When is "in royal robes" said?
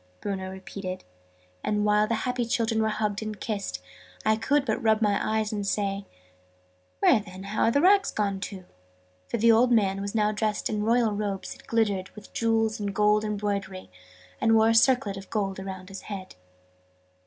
10.71-11.53